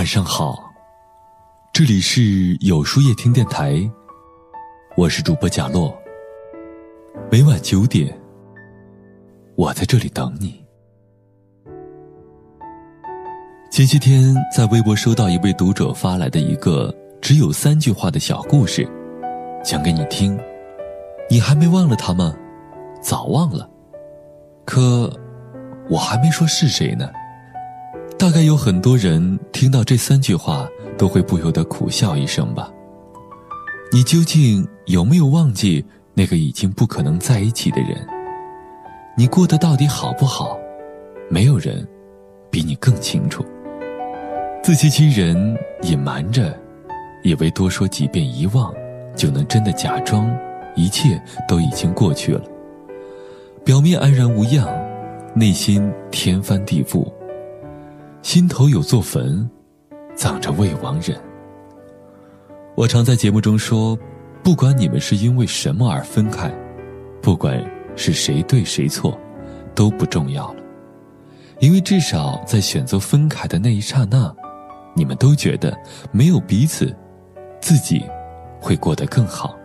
[0.00, 0.72] 晚上好，
[1.74, 3.78] 这里是有书夜听电台，
[4.96, 5.94] 我是主播贾洛。
[7.30, 8.18] 每晚九点，
[9.56, 10.64] 我在这里等你。
[13.70, 18.88] 前些天在微博收到一位读者发来的一个只有三句话的小故事，
[19.62, 20.40] 讲给你听。
[21.28, 22.34] 你还没忘了他吗？
[23.02, 23.68] 早忘了。
[24.64, 25.12] 可
[25.90, 27.06] 我还没说是谁呢。
[28.20, 32.70] 大概有很多人听到这三句话都会不由得苦笑一声吧。
[33.90, 38.06] 你究竟有没有忘记那个已经不可能在一起的人？
[39.16, 40.58] 你过得到底好不好？
[41.30, 41.88] 没有人
[42.50, 43.42] 比你更清楚。
[44.62, 46.54] 自欺欺人，隐瞒着，
[47.24, 48.70] 以为多说几遍遗忘，
[49.16, 50.30] 就能真的假装
[50.76, 52.42] 一切都已经过去了。
[53.64, 54.68] 表面安然无恙，
[55.34, 57.10] 内心天翻地覆。
[58.22, 59.48] 心头有座坟，
[60.14, 61.18] 葬着未亡人。
[62.76, 63.98] 我常在节目中说，
[64.42, 66.52] 不管你们是因为什么而分开，
[67.22, 67.64] 不管
[67.96, 69.18] 是谁对谁错，
[69.74, 70.62] 都不重要了，
[71.60, 74.34] 因为至少在选择分开的那一刹那。
[74.92, 75.74] 你们都觉得
[76.10, 76.94] 没有彼此，
[77.60, 78.04] 自己
[78.60, 79.56] 会过得更好。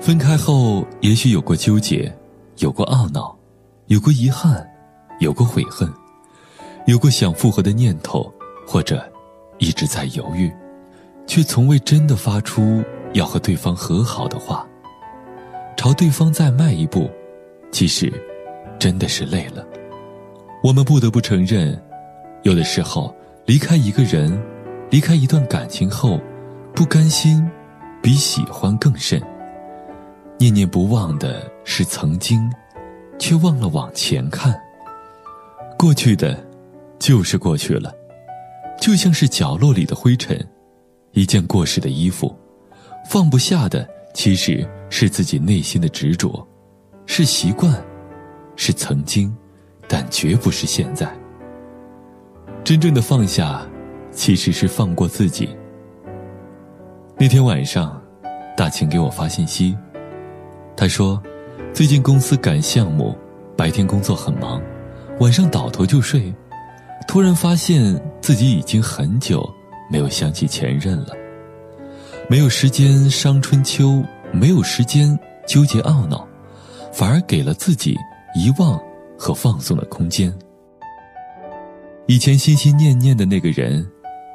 [0.00, 2.10] 分开后，也许有过纠结，
[2.58, 3.36] 有过懊恼，
[3.86, 4.64] 有过遗憾，
[5.18, 5.92] 有过悔恨，
[6.86, 8.32] 有过想复合的念头，
[8.66, 9.02] 或者
[9.58, 10.52] 一直在犹豫，
[11.26, 12.82] 却从未真的发出
[13.14, 14.66] 要和对方和好的话。
[15.76, 17.10] 朝对方再迈一步，
[17.70, 18.12] 其实
[18.78, 19.66] 真的是累了。
[20.62, 21.80] 我们不得不承认，
[22.42, 23.14] 有的时候。
[23.46, 24.42] 离开一个人，
[24.88, 26.18] 离开一段感情后，
[26.74, 27.46] 不甘心，
[28.00, 29.22] 比喜欢更甚。
[30.38, 32.50] 念念不忘的是曾经，
[33.18, 34.58] 却忘了往前看。
[35.76, 36.42] 过去的，
[36.98, 37.94] 就是过去了，
[38.80, 40.38] 就像是角落里的灰尘，
[41.12, 42.34] 一件过时的衣服。
[43.08, 46.46] 放不下的，其实是自己内心的执着，
[47.06, 47.72] 是习惯，
[48.56, 49.34] 是曾经，
[49.86, 51.06] 但绝不是现在。
[52.64, 53.60] 真正的放下，
[54.10, 55.50] 其实是放过自己。
[57.18, 58.02] 那天晚上，
[58.56, 59.76] 大晴给我发信息，
[60.74, 61.22] 他说，
[61.74, 63.14] 最近公司赶项目，
[63.54, 64.62] 白天工作很忙，
[65.20, 66.32] 晚上倒头就睡，
[67.06, 69.48] 突然发现自己已经很久
[69.90, 71.08] 没有想起前任了，
[72.28, 75.16] 没有时间伤春秋，没有时间
[75.46, 76.26] 纠结懊恼，
[76.92, 77.96] 反而给了自己
[78.34, 78.80] 遗忘
[79.16, 80.32] 和放松的空间。
[82.06, 83.86] 以前心心念念的那个人，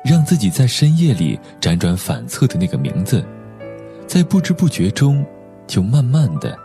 [0.05, 3.25] 让自己在深夜里辗转反侧的那个名字，
[4.07, 5.25] 在不知不觉中，
[5.67, 6.57] 就慢慢的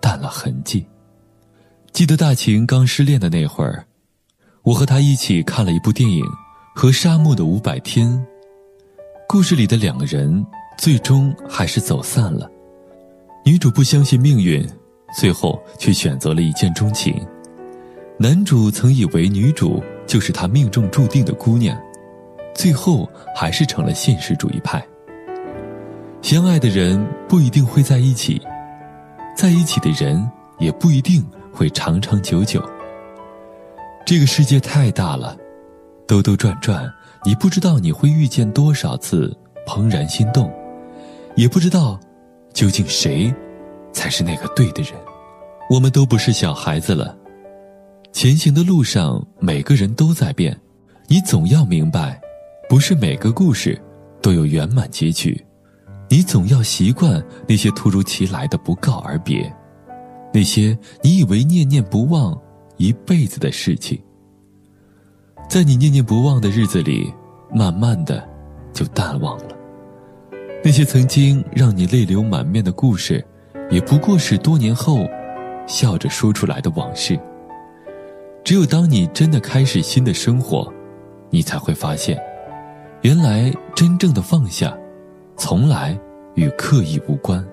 [0.00, 0.86] 淡了痕迹。
[1.92, 3.84] 记得大晴刚失恋的那会儿，
[4.62, 6.24] 我和他一起看了一部电影
[6.74, 8.08] 《和沙漠的五百天》。
[9.28, 10.44] 故事里的两个人
[10.78, 12.50] 最终还是走散了，
[13.44, 14.66] 女主不相信命运，
[15.16, 17.14] 最后却选择了一见钟情。
[18.18, 19.82] 男主曾以为女主。
[20.06, 21.80] 就是他命中注定的姑娘，
[22.52, 24.84] 最后还是成了现实主义派。
[26.20, 28.42] 相爱的人不一定会在一起，
[29.36, 30.28] 在一起的人
[30.58, 32.60] 也不一定会长长久久。
[34.06, 35.36] 这个世界太大了，
[36.06, 36.92] 兜兜转转，
[37.24, 40.52] 你不知道你会遇见多少次怦然心动，
[41.36, 41.98] 也不知道
[42.52, 43.32] 究竟谁
[43.92, 44.92] 才是那个对的人。
[45.68, 47.16] 我们都不是小孩子了。
[48.12, 50.58] 前行的路上，每个人都在变，
[51.06, 52.20] 你总要明白，
[52.68, 53.80] 不是每个故事
[54.20, 55.46] 都有圆满结局。
[56.08, 59.54] 你总要习惯那些突如其来的不告而别，
[60.34, 62.36] 那些你以为念念不忘
[62.80, 64.02] 一辈子的事情，
[65.50, 67.12] 在你念念不忘的日子里，
[67.54, 68.26] 慢慢的
[68.72, 69.48] 就淡忘了。
[70.64, 73.22] 那些曾经让你泪流满面的故事，
[73.70, 75.06] 也不过是多年后
[75.66, 77.20] 笑着说出来的往事。
[78.42, 80.72] 只有当你真的开始新的生活，
[81.28, 82.18] 你才会发现，
[83.02, 84.74] 原来真正的放下，
[85.36, 85.94] 从来
[86.34, 87.46] 与刻意无关。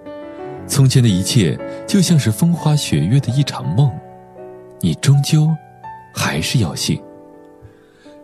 [0.67, 3.91] 从前的一切就像是风花雪月的一场梦，
[4.79, 5.49] 你终究
[6.13, 7.01] 还是要醒。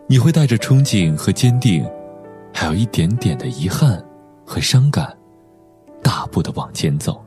[0.06, 1.84] 你会带着憧憬和坚定，
[2.52, 4.02] 还有一点点的遗憾
[4.44, 5.16] 和伤感，
[6.02, 7.24] 大步的往前走。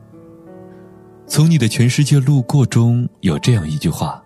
[1.26, 4.22] 从你的全世界路过中有这样一句话。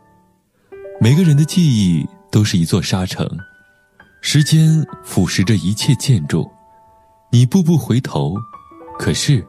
[1.00, 3.26] 每个人的记忆都是一座沙城，
[4.20, 6.48] 时间腐蚀着一切建筑。
[7.32, 8.36] 你步步回头，
[8.98, 9.44] 可是，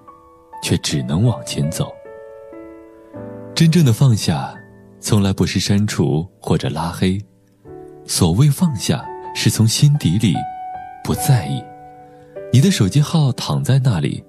[0.64, 1.94] 却只能往前走。
[3.54, 4.56] 真正的放下，
[5.04, 7.22] 从来不是删除或者拉黑。
[8.06, 9.06] 所谓放下，
[9.36, 10.34] 是从心底里
[11.04, 11.62] 不在意。
[12.54, 14.24] 你的手机号躺在那里，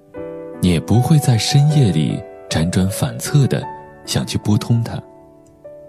[0.61, 3.63] 你也不会在深夜里辗转反侧的
[4.05, 5.01] 想去拨通他。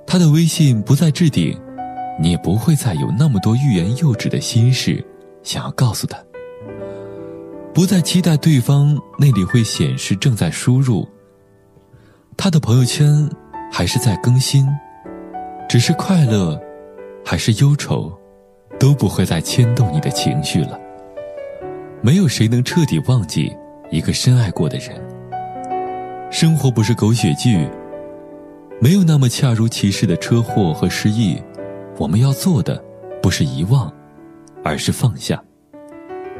[0.06, 1.60] 他的微信不再置顶，
[2.20, 5.04] 你也不会再有那么多欲言又止的心事
[5.42, 6.16] 想要告诉他。
[7.74, 11.08] 不再期待对方那里会显示正在输入，
[12.36, 13.28] 他的朋友圈
[13.70, 14.66] 还是在更新，
[15.68, 16.60] 只是快乐
[17.24, 18.12] 还是忧愁，
[18.78, 20.78] 都不会再牵动你的情绪了。
[22.00, 23.54] 没有谁能彻底忘记
[23.90, 24.90] 一个深爱过的人。
[26.30, 27.68] 生活不是狗血剧，
[28.80, 31.40] 没有那么恰如其事的车祸和失忆。
[31.98, 32.82] 我们要做的
[33.22, 33.92] 不是遗忘，
[34.62, 35.42] 而是放下。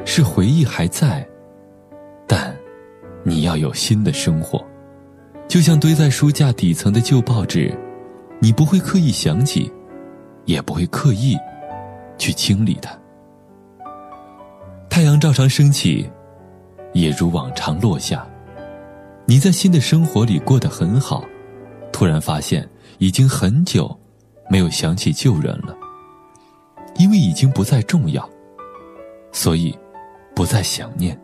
[0.05, 1.27] 是回忆还在，
[2.27, 2.55] 但
[3.25, 4.65] 你要有新的生活。
[5.49, 7.73] 就像堆在书架底层的旧报纸，
[8.41, 9.73] 你不会刻意想起，
[10.45, 11.37] 也不会刻意
[12.19, 12.91] 去清理它。
[14.91, 16.11] 太阳照常升起，
[16.93, 18.27] 也如往常落下。
[19.25, 21.25] 你在新的生活里过得很好，
[21.93, 23.97] 突然发现已经很久
[24.51, 25.77] 没有想起旧人了，
[26.97, 28.29] 因为已经不再重要，
[29.33, 29.77] 所以
[30.35, 31.19] 不再想念。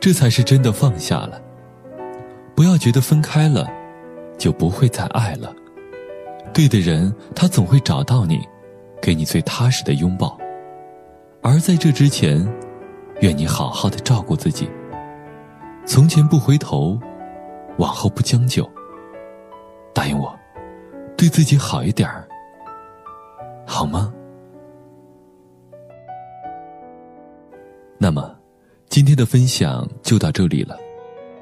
[0.00, 1.40] 这才是真的放下了。
[2.58, 3.70] 不要觉得分开了
[4.36, 5.54] 就不会再爱了，
[6.52, 8.40] 对的人他总会找到你，
[9.00, 10.36] 给你最踏实的拥抱。
[11.40, 12.44] 而在这之前，
[13.20, 14.68] 愿你好好的照顾自己。
[15.86, 16.98] 从前不回头，
[17.76, 18.68] 往后不将就。
[19.94, 20.36] 答应我，
[21.16, 22.26] 对自己好一点儿，
[23.64, 24.12] 好吗？
[27.98, 28.34] 那么，
[28.88, 30.76] 今天的分享就到这里了。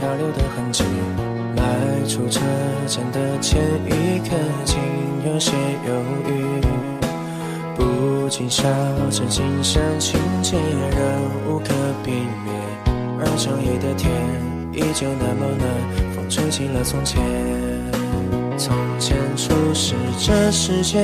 [0.00, 0.82] 漂流的痕迹。
[1.54, 1.62] 迈
[2.08, 2.40] 出车
[2.86, 4.78] 站的前一刻，竟
[5.26, 5.52] 有些
[5.86, 5.92] 犹
[6.26, 6.60] 豫。
[7.76, 8.62] 不禁笑
[9.10, 10.98] 着，今生情节仍
[11.46, 12.56] 无可避免。
[13.18, 14.10] 而长夜的天
[14.72, 15.62] 依旧那么暖，
[16.16, 17.20] 风吹起了从前。
[18.56, 21.02] 从前初识这世界，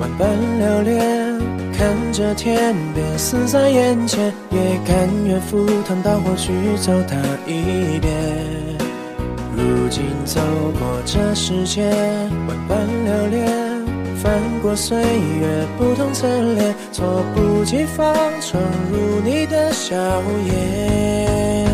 [0.00, 0.28] 万般
[0.58, 1.69] 留恋。
[1.80, 7.16] 看着天边死在眼前，也甘愿赴汤蹈火去走它
[7.46, 8.12] 一遍。
[9.56, 10.42] 如今走
[10.78, 11.90] 过这世界，
[12.46, 13.48] 万般留恋。
[14.22, 14.30] 翻
[14.60, 17.02] 过岁月，不同侧脸，猝
[17.34, 18.62] 不及防闯
[18.92, 19.96] 入你的笑
[20.44, 21.66] 颜。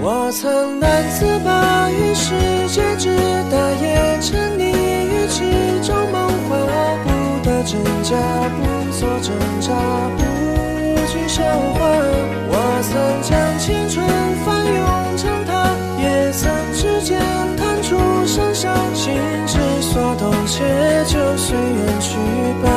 [0.00, 2.30] 我曾难自拔于世
[2.68, 3.08] 界之
[3.50, 5.42] 大，也沉溺于其
[5.84, 6.56] 中梦话。
[7.02, 8.16] 不得真假，
[8.56, 8.71] 不
[9.42, 9.74] 挣扎，
[10.16, 10.22] 不
[11.10, 11.78] 惧笑话。
[12.54, 12.54] 我
[12.86, 12.92] 曾
[13.22, 14.06] 将青春
[14.44, 15.50] 翻涌成她，
[15.98, 16.40] 也曾
[16.72, 17.18] 指尖
[17.56, 19.12] 弹出盛夏，心
[19.46, 20.62] 之所动，且
[21.06, 21.18] 就。
[21.36, 22.16] 随缘去
[22.62, 22.68] 吧，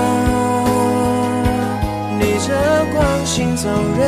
[2.19, 2.49] 逆着
[2.93, 4.01] 光行走，任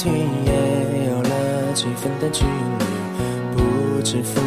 [0.00, 2.84] 也有了几分的距离，
[3.56, 4.40] 不知抚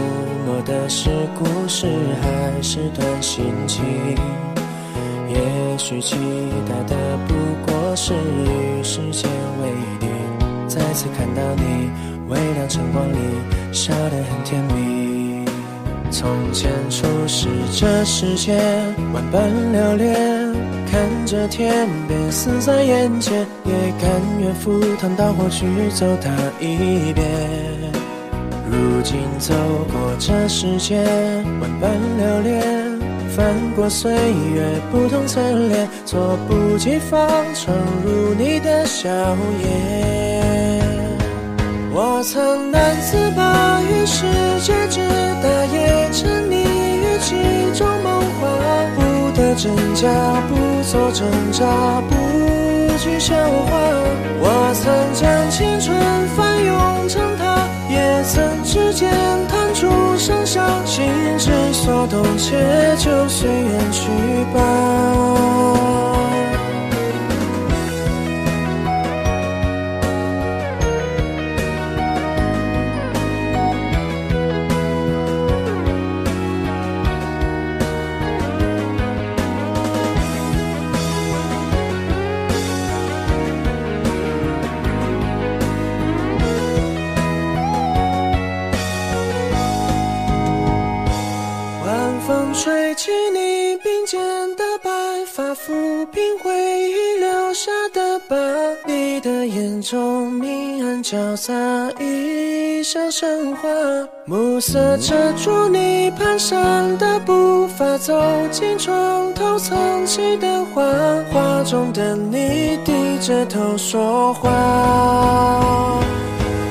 [0.46, 1.88] 摸的是故事。
[2.22, 3.84] 还是段心情，
[5.30, 6.16] 也许期
[6.68, 7.34] 待的不
[7.66, 9.30] 过是与时间
[9.62, 10.08] 为敌。
[10.68, 11.90] 再次看到你，
[12.28, 13.18] 微亮晨光里
[13.72, 15.46] 笑得很甜蜜。
[16.10, 18.56] 从前初识这世界，
[19.14, 20.75] 万般留恋。
[20.96, 24.10] 看着天边死在眼前，也甘
[24.40, 27.28] 愿赴汤蹈火去走它一遍。
[28.72, 29.54] 如今走
[29.92, 31.04] 过这世间，
[31.60, 32.64] 万般留恋，
[33.36, 37.76] 翻过岁月不同侧脸，猝不及防闯
[38.06, 39.10] 入你的笑
[39.66, 40.82] 颜。
[41.92, 44.26] 我曾难自拔于世
[44.62, 45.02] 界之
[45.44, 47.36] 大，也沉溺于其
[47.78, 48.50] 中梦幻，
[49.36, 50.10] 的真假，
[50.48, 51.66] 不做挣扎，
[52.10, 52.16] 不
[52.98, 53.70] 惧笑话。
[54.40, 55.96] 我曾将青春
[56.36, 57.44] 翻涌成她。
[57.88, 59.12] 也曾指尖
[59.48, 59.88] 弹出
[60.18, 61.06] 盛夏，心
[61.38, 64.10] 之所动，且就随缘去
[64.54, 65.55] 吧。
[99.86, 101.54] 中明暗交杂，
[102.00, 103.70] 一像神话。
[104.26, 110.82] 暮色遮住你蹒跚的步伐，走进床头藏起的画，
[111.32, 114.50] 画中的你低着头说话。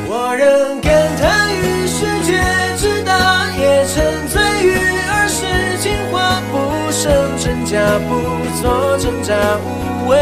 [0.09, 2.33] 我仍感叹于世界
[2.77, 4.75] 之大，也沉醉于
[5.09, 5.47] 儿时
[5.81, 7.79] 情话，不生真假，
[8.09, 8.11] 不
[8.61, 10.19] 做挣扎，无谓